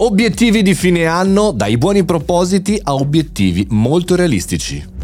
Obiettivi 0.00 0.62
di 0.62 0.76
fine 0.76 1.06
anno, 1.06 1.50
dai 1.50 1.76
buoni 1.76 2.04
propositi 2.04 2.78
a 2.80 2.94
obiettivi 2.94 3.66
molto 3.70 4.14
realistici. 4.14 4.97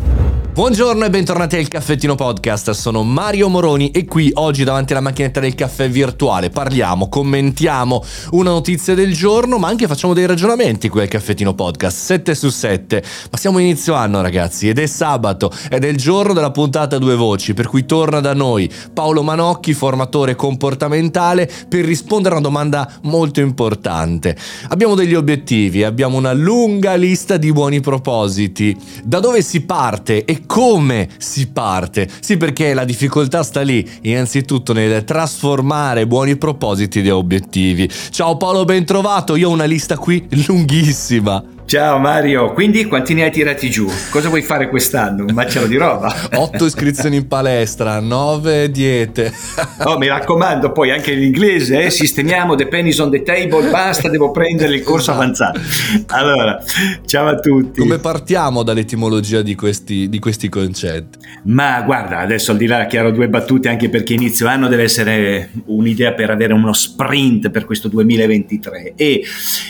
Buongiorno 0.54 1.04
e 1.04 1.10
bentornati 1.10 1.56
al 1.56 1.66
Caffettino 1.66 2.14
Podcast, 2.14 2.70
sono 2.70 3.02
Mario 3.02 3.48
Moroni 3.48 3.90
e 3.90 4.04
qui 4.04 4.30
oggi 4.34 4.62
davanti 4.62 4.92
alla 4.92 5.02
macchinetta 5.02 5.40
del 5.40 5.56
caffè 5.56 5.90
virtuale 5.90 6.48
parliamo, 6.48 7.08
commentiamo 7.08 8.04
una 8.30 8.50
notizia 8.50 8.94
del 8.94 9.14
giorno 9.14 9.58
ma 9.58 9.66
anche 9.66 9.88
facciamo 9.88 10.14
dei 10.14 10.26
ragionamenti 10.26 10.88
qui 10.88 11.00
al 11.00 11.08
Caffettino 11.08 11.54
Podcast, 11.54 11.96
7 12.04 12.34
su 12.36 12.50
7, 12.50 13.02
ma 13.32 13.36
siamo 13.36 13.58
inizio 13.58 13.94
anno 13.94 14.22
ragazzi 14.22 14.68
ed 14.68 14.78
è 14.78 14.86
sabato 14.86 15.50
ed 15.68 15.82
è 15.82 15.88
il 15.88 15.96
giorno 15.96 16.32
della 16.32 16.52
puntata 16.52 16.98
due 16.98 17.16
voci 17.16 17.52
per 17.52 17.66
cui 17.66 17.84
torna 17.84 18.20
da 18.20 18.32
noi 18.32 18.70
Paolo 18.92 19.24
Manocchi, 19.24 19.74
formatore 19.74 20.36
comportamentale 20.36 21.50
per 21.68 21.84
rispondere 21.84 22.36
a 22.36 22.38
una 22.38 22.46
domanda 22.46 22.92
molto 23.02 23.40
importante. 23.40 24.36
Abbiamo 24.68 24.94
degli 24.94 25.14
obiettivi, 25.14 25.82
abbiamo 25.82 26.16
una 26.16 26.32
lunga 26.32 26.94
lista 26.94 27.38
di 27.38 27.50
buoni 27.50 27.80
propositi, 27.80 28.78
da 29.02 29.18
dove 29.18 29.42
si 29.42 29.62
parte 29.62 30.24
e 30.24 30.42
come 30.46 31.08
si 31.18 31.48
parte. 31.48 32.08
Sì, 32.20 32.36
perché 32.36 32.74
la 32.74 32.84
difficoltà 32.84 33.42
sta 33.42 33.62
lì, 33.62 33.88
innanzitutto 34.02 34.72
nel 34.72 35.04
trasformare 35.04 36.06
buoni 36.06 36.36
propositi 36.36 37.00
in 37.00 37.12
obiettivi. 37.12 37.90
Ciao 38.10 38.36
Paolo, 38.36 38.64
ben 38.64 38.84
trovato. 38.84 39.36
Io 39.36 39.48
ho 39.48 39.52
una 39.52 39.64
lista 39.64 39.96
qui 39.96 40.26
lunghissima. 40.46 41.53
Ciao 41.66 41.98
Mario, 41.98 42.52
quindi 42.52 42.84
quanti 42.84 43.14
ne 43.14 43.24
hai 43.24 43.30
tirati 43.30 43.70
giù? 43.70 43.90
Cosa 44.10 44.28
vuoi 44.28 44.42
fare 44.42 44.68
quest'anno? 44.68 45.24
Un 45.24 45.32
macero 45.32 45.66
di 45.66 45.76
roba? 45.76 46.14
Otto 46.36 46.66
iscrizioni 46.66 47.16
in 47.16 47.26
palestra, 47.26 48.00
nove 48.00 48.70
diete. 48.70 49.32
Oh, 49.84 49.98
mi 49.98 50.06
raccomando, 50.06 50.72
poi 50.72 50.90
anche 50.90 51.12
l'inglese, 51.12 51.84
eh? 51.84 51.90
sistemiamo 51.90 52.54
the 52.54 52.66
pennies 52.68 52.98
on 52.98 53.10
the 53.10 53.22
table, 53.22 53.68
basta, 53.70 54.08
devo 54.08 54.30
prendere 54.30 54.74
il 54.74 54.82
corso 54.82 55.10
esatto. 55.10 55.18
avanzato. 55.18 55.60
Allora, 56.08 56.62
ciao 57.04 57.28
a 57.28 57.38
tutti. 57.38 57.80
Come 57.80 57.98
partiamo 57.98 58.62
dall'etimologia 58.62 59.42
di 59.42 59.54
questi, 59.54 60.08
di 60.08 60.18
questi 60.18 60.48
concetti? 60.48 61.18
Ma 61.44 61.82
guarda, 61.82 62.20
adesso 62.20 62.52
al 62.52 62.56
di 62.56 62.66
là 62.66 62.86
chiaro 62.86 63.10
due 63.10 63.28
battute, 63.28 63.68
anche 63.68 63.90
perché 63.90 64.14
inizio 64.14 64.46
anno 64.46 64.68
deve 64.68 64.84
essere 64.84 65.50
un'idea 65.66 66.14
per 66.14 66.30
avere 66.30 66.54
uno 66.54 66.72
sprint 66.72 67.50
per 67.50 67.66
questo 67.66 67.88
2023 67.88 68.94
e 68.96 69.22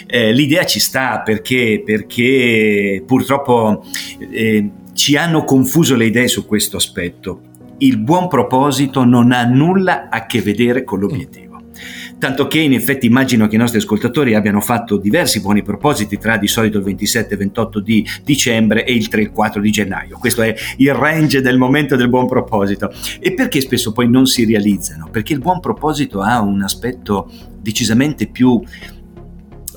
eh, 0.06 0.32
l'idea 0.32 0.64
ci 0.64 0.78
sta 0.78 1.20
perché 1.20 1.82
perché 1.84 3.02
purtroppo 3.04 3.84
eh, 4.30 4.70
ci 4.92 5.16
hanno 5.16 5.42
confuso 5.44 5.96
le 5.96 6.06
idee 6.06 6.28
su 6.28 6.46
questo 6.46 6.76
aspetto. 6.76 7.40
Il 7.78 7.98
buon 7.98 8.28
proposito 8.28 9.04
non 9.04 9.32
ha 9.32 9.44
nulla 9.44 10.08
a 10.08 10.26
che 10.26 10.40
vedere 10.40 10.84
con 10.84 11.00
l'obiettivo. 11.00 11.53
Tanto 12.18 12.46
che 12.46 12.60
in 12.60 12.72
effetti 12.72 13.06
immagino 13.06 13.46
che 13.46 13.56
i 13.56 13.58
nostri 13.58 13.78
ascoltatori 13.78 14.34
abbiano 14.34 14.60
fatto 14.60 14.96
diversi 14.96 15.40
buoni 15.40 15.62
propositi 15.62 16.18
tra 16.18 16.36
di 16.36 16.46
solito 16.46 16.78
il 16.78 16.84
27 16.84 17.34
e 17.34 17.36
28 17.36 17.80
di 17.80 18.06
dicembre 18.24 18.84
e 18.84 18.94
il 18.94 19.08
3 19.08 19.20
e 19.20 19.24
il 19.24 19.30
4 19.30 19.60
di 19.60 19.70
gennaio. 19.70 20.18
Questo 20.18 20.42
è 20.42 20.54
il 20.78 20.94
range 20.94 21.40
del 21.40 21.58
momento 21.58 21.96
del 21.96 22.08
buon 22.08 22.26
proposito. 22.26 22.92
E 23.20 23.34
perché 23.34 23.60
spesso 23.60 23.92
poi 23.92 24.08
non 24.08 24.26
si 24.26 24.44
realizzano? 24.44 25.08
Perché 25.10 25.32
il 25.32 25.40
buon 25.40 25.60
proposito 25.60 26.20
ha 26.20 26.40
un 26.40 26.62
aspetto 26.62 27.30
decisamente 27.60 28.26
più 28.26 28.62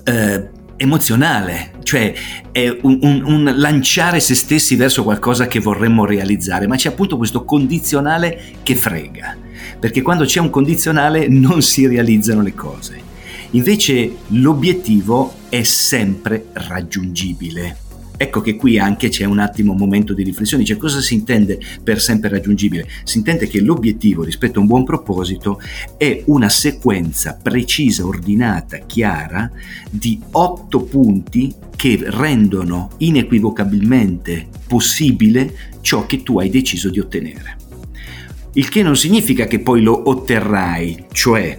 eh, 0.03 0.49
emozionale, 0.77 1.71
cioè 1.83 2.13
è 2.51 2.77
un, 2.81 2.99
un, 3.01 3.23
un, 3.25 3.53
lanciare 3.57 4.19
se 4.19 4.35
stessi 4.35 4.75
verso 4.75 5.03
qualcosa 5.03 5.47
che 5.47 5.59
vorremmo 5.59 6.05
realizzare, 6.05 6.67
ma 6.67 6.75
c'è 6.75 6.89
appunto 6.89 7.17
questo 7.17 7.43
condizionale 7.43 8.39
che 8.63 8.75
frega, 8.75 9.37
perché 9.79 10.01
quando 10.01 10.25
c'è 10.25 10.39
un 10.39 10.49
condizionale 10.49 11.27
non 11.27 11.61
si 11.61 11.87
realizzano 11.87 12.41
le 12.41 12.53
cose. 12.53 13.05
Invece 13.51 14.17
l'obiettivo 14.27 15.33
è 15.49 15.63
sempre 15.63 16.47
raggiungibile. 16.53 17.85
Ecco 18.19 18.41
che 18.41 18.55
qui 18.55 18.79
anche 18.79 19.09
c'è 19.09 19.25
un 19.25 19.37
attimo 19.37 19.73
un 19.73 19.77
momento 19.77 20.13
di 20.13 20.23
riflessione, 20.23 20.65
cioè 20.65 20.75
cosa 20.75 21.01
si 21.01 21.13
intende 21.13 21.59
per 21.83 22.01
sempre 22.01 22.29
raggiungibile? 22.29 22.87
Si 23.03 23.19
intende 23.19 23.47
che 23.47 23.61
l'obiettivo 23.61 24.23
rispetto 24.23 24.57
a 24.57 24.61
un 24.61 24.67
buon 24.67 24.83
proposito 24.83 25.61
è 25.97 26.23
una 26.25 26.49
sequenza 26.49 27.37
precisa, 27.41 28.07
ordinata, 28.07 28.79
chiara 28.79 29.49
di 29.89 30.19
otto 30.31 30.81
punti 30.81 31.53
che 31.75 31.99
rendono 32.01 32.89
inequivocabilmente 32.97 34.47
possibile 34.65 35.75
ciò 35.81 36.07
che 36.07 36.23
tu 36.23 36.39
hai 36.39 36.49
deciso 36.49 36.89
di 36.89 36.99
ottenere. 36.99 37.66
Il 38.57 38.69
che 38.69 38.81
non 38.81 38.95
significa 38.95 39.45
che 39.45 39.59
poi 39.59 39.83
lo 39.83 40.09
otterrai, 40.09 41.05
cioè 41.11 41.55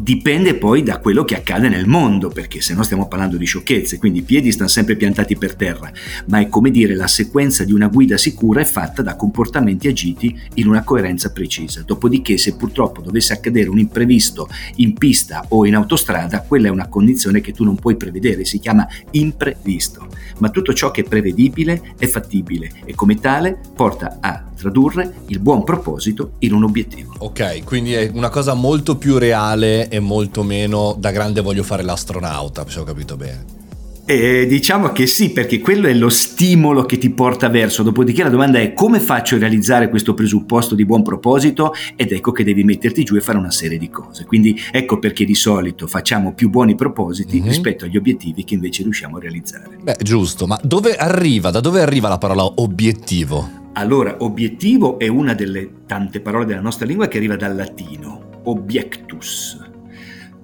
dipende 0.00 0.56
poi 0.56 0.82
da 0.82 0.98
quello 0.98 1.24
che 1.24 1.36
accade 1.36 1.68
nel 1.68 1.86
mondo, 1.86 2.28
perché 2.28 2.60
se 2.60 2.74
no 2.74 2.82
stiamo 2.82 3.06
parlando 3.06 3.36
di 3.36 3.44
sciocchezze, 3.44 3.98
quindi 3.98 4.18
i 4.18 4.22
piedi 4.22 4.50
stanno 4.50 4.68
sempre 4.68 4.96
piantati 4.96 5.36
per 5.36 5.54
terra, 5.54 5.92
ma 6.26 6.40
è 6.40 6.48
come 6.48 6.72
dire 6.72 6.96
la 6.96 7.06
sequenza 7.06 7.62
di 7.62 7.72
una 7.72 7.86
guida 7.86 8.16
sicura 8.16 8.60
è 8.60 8.64
fatta 8.64 9.00
da 9.00 9.14
comportamenti 9.14 9.86
agiti 9.86 10.36
in 10.54 10.66
una 10.66 10.82
coerenza 10.82 11.30
precisa. 11.30 11.84
Dopodiché 11.86 12.36
se 12.36 12.56
purtroppo 12.56 13.00
dovesse 13.00 13.34
accadere 13.34 13.68
un 13.68 13.78
imprevisto 13.78 14.48
in 14.76 14.94
pista 14.94 15.44
o 15.50 15.66
in 15.66 15.76
autostrada, 15.76 16.40
quella 16.40 16.66
è 16.66 16.70
una 16.70 16.88
condizione 16.88 17.40
che 17.40 17.52
tu 17.52 17.62
non 17.62 17.76
puoi 17.76 17.94
prevedere, 17.94 18.44
si 18.44 18.58
chiama 18.58 18.88
imprevisto, 19.12 20.08
ma 20.38 20.50
tutto 20.50 20.74
ciò 20.74 20.90
che 20.90 21.02
è 21.02 21.08
prevedibile 21.08 21.94
è 21.96 22.08
fattibile 22.08 22.72
e 22.84 22.92
come 22.96 23.20
tale 23.20 23.56
porta 23.72 24.18
a 24.20 24.50
tradurre 24.62 25.14
il 25.26 25.40
buon 25.40 25.64
proposito 25.64 26.34
in 26.38 26.54
un 26.54 26.62
obiettivo. 26.62 27.14
Ok, 27.18 27.64
quindi 27.64 27.92
è 27.92 28.10
una 28.14 28.28
cosa 28.28 28.54
molto 28.54 28.96
più 28.96 29.18
reale 29.18 29.88
e 29.88 29.98
molto 29.98 30.44
meno 30.44 30.94
da 30.96 31.10
grande 31.10 31.40
voglio 31.40 31.64
fare 31.64 31.82
l'astronauta, 31.82 32.64
se 32.68 32.78
ho 32.78 32.84
capito 32.84 33.16
bene. 33.16 33.60
Eh, 34.04 34.46
diciamo 34.48 34.90
che 34.90 35.06
sì, 35.06 35.30
perché 35.30 35.60
quello 35.60 35.86
è 35.86 35.94
lo 35.94 36.08
stimolo 36.08 36.84
che 36.84 36.98
ti 36.98 37.10
porta 37.10 37.48
verso. 37.48 37.84
Dopodiché 37.84 38.24
la 38.24 38.30
domanda 38.30 38.58
è 38.58 38.72
come 38.72 38.98
faccio 38.98 39.36
a 39.36 39.38
realizzare 39.38 39.88
questo 39.88 40.12
presupposto 40.12 40.74
di 40.74 40.84
buon 40.84 41.02
proposito? 41.02 41.72
Ed 41.94 42.10
ecco 42.10 42.32
che 42.32 42.42
devi 42.42 42.64
metterti 42.64 43.04
giù 43.04 43.14
e 43.14 43.20
fare 43.20 43.38
una 43.38 43.52
serie 43.52 43.78
di 43.78 43.88
cose. 43.88 44.24
Quindi 44.24 44.60
ecco 44.72 44.98
perché 44.98 45.24
di 45.24 45.36
solito 45.36 45.86
facciamo 45.86 46.34
più 46.34 46.50
buoni 46.50 46.74
propositi 46.74 47.36
mm-hmm. 47.38 47.46
rispetto 47.46 47.84
agli 47.84 47.96
obiettivi 47.96 48.42
che 48.44 48.54
invece 48.54 48.82
riusciamo 48.82 49.18
a 49.18 49.20
realizzare. 49.20 49.78
Beh, 49.80 49.96
giusto, 50.02 50.46
ma 50.46 50.58
dove 50.62 50.96
arriva? 50.96 51.50
Da 51.50 51.60
dove 51.60 51.80
arriva 51.80 52.08
la 52.08 52.18
parola 52.18 52.44
obiettivo? 52.56 53.61
Allora, 53.74 54.16
obiettivo 54.18 54.98
è 54.98 55.08
una 55.08 55.32
delle 55.32 55.84
tante 55.86 56.20
parole 56.20 56.44
della 56.44 56.60
nostra 56.60 56.84
lingua 56.84 57.08
che 57.08 57.16
arriva 57.16 57.36
dal 57.36 57.56
latino, 57.56 58.40
obiectus, 58.44 59.58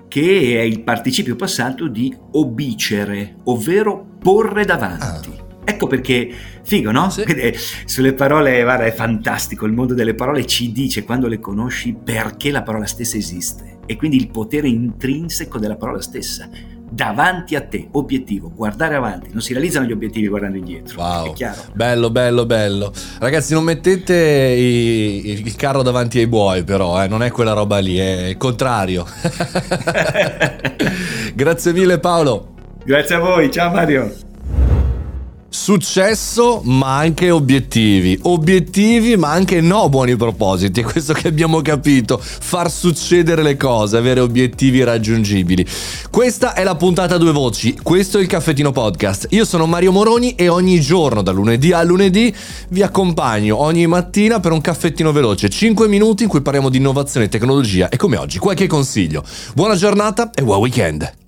che 0.08 0.58
è 0.58 0.62
il 0.62 0.82
participio 0.82 1.36
passato 1.36 1.88
di 1.88 2.14
obicere, 2.32 3.36
ovvero 3.44 4.16
porre 4.18 4.64
davanti. 4.64 5.30
Ah. 5.36 5.46
Ecco 5.64 5.86
perché, 5.86 6.32
figo, 6.62 6.90
no? 6.90 7.10
Sì. 7.10 7.22
Sulle 7.84 8.14
parole, 8.14 8.62
guarda, 8.62 8.86
è 8.86 8.92
fantastico, 8.92 9.66
il 9.66 9.72
mondo 9.72 9.92
delle 9.92 10.14
parole 10.14 10.46
ci 10.46 10.72
dice 10.72 11.04
quando 11.04 11.28
le 11.28 11.38
conosci 11.38 11.94
perché 12.02 12.50
la 12.50 12.62
parola 12.62 12.86
stessa 12.86 13.18
esiste 13.18 13.80
e 13.84 13.96
quindi 13.96 14.16
il 14.16 14.30
potere 14.30 14.68
intrinseco 14.68 15.58
della 15.58 15.76
parola 15.76 16.00
stessa 16.00 16.48
davanti 16.90 17.54
a 17.54 17.60
te, 17.60 17.88
obiettivo, 17.92 18.50
guardare 18.54 18.94
avanti, 18.94 19.30
non 19.32 19.40
si 19.40 19.52
realizzano 19.52 19.86
gli 19.86 19.92
obiettivi 19.92 20.28
guardando 20.28 20.56
indietro. 20.56 21.00
Wow. 21.00 21.34
Bello, 21.72 22.10
bello, 22.10 22.46
bello. 22.46 22.92
Ragazzi, 23.18 23.54
non 23.54 23.64
mettete 23.64 24.14
i, 24.14 25.30
il 25.30 25.56
carro 25.56 25.82
davanti 25.82 26.18
ai 26.18 26.26
buoi, 26.26 26.64
però, 26.64 27.02
eh, 27.02 27.08
non 27.08 27.22
è 27.22 27.30
quella 27.30 27.52
roba 27.52 27.78
lì, 27.78 27.96
è 27.96 28.26
il 28.28 28.36
contrario. 28.36 29.06
Grazie 31.34 31.72
mille 31.72 31.98
Paolo. 31.98 32.54
Grazie 32.84 33.16
a 33.16 33.18
voi, 33.18 33.50
ciao 33.50 33.70
Mario. 33.70 34.27
Successo 35.50 36.60
ma 36.62 36.98
anche 36.98 37.30
obiettivi, 37.30 38.18
obiettivi 38.24 39.16
ma 39.16 39.30
anche 39.30 39.62
no 39.62 39.88
buoni 39.88 40.14
propositi, 40.14 40.80
è 40.80 40.84
questo 40.92 41.14
che 41.14 41.26
abbiamo 41.26 41.62
capito, 41.62 42.20
far 42.20 42.70
succedere 42.70 43.42
le 43.42 43.56
cose, 43.56 43.96
avere 43.96 44.20
obiettivi 44.20 44.84
raggiungibili. 44.84 45.66
Questa 46.10 46.52
è 46.52 46.62
la 46.64 46.74
puntata 46.76 47.14
a 47.14 47.18
due 47.18 47.32
voci, 47.32 47.78
questo 47.82 48.18
è 48.18 48.20
il 48.20 48.26
caffettino 48.26 48.72
podcast, 48.72 49.28
io 49.30 49.46
sono 49.46 49.64
Mario 49.64 49.90
Moroni 49.90 50.34
e 50.34 50.48
ogni 50.48 50.82
giorno 50.82 51.22
da 51.22 51.32
lunedì 51.32 51.72
a 51.72 51.82
lunedì 51.82 52.34
vi 52.68 52.82
accompagno 52.82 53.58
ogni 53.58 53.86
mattina 53.86 54.40
per 54.40 54.52
un 54.52 54.60
caffettino 54.60 55.12
veloce, 55.12 55.48
5 55.48 55.88
minuti 55.88 56.24
in 56.24 56.28
cui 56.28 56.42
parliamo 56.42 56.68
di 56.68 56.76
innovazione 56.76 57.28
tecnologia 57.28 57.88
e 57.88 57.96
come 57.96 58.18
oggi 58.18 58.38
qualche 58.38 58.66
consiglio. 58.66 59.24
Buona 59.54 59.76
giornata 59.76 60.30
e 60.30 60.42
buon 60.42 60.60
weekend! 60.60 61.27